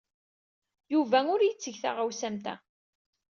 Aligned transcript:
Yuba 0.93 1.19
ur 1.33 1.39
yetteg 1.43 1.75
taɣawsa 1.81 2.25
am 2.29 2.35
ta. 2.43 2.55